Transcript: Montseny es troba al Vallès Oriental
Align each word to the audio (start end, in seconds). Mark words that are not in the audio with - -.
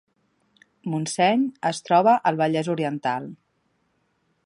Montseny 0.93 1.45
es 1.71 1.83
troba 1.91 2.17
al 2.31 2.43
Vallès 2.43 2.73
Oriental 2.77 3.33